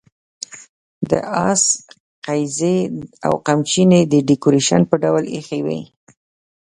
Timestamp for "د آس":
1.09-1.63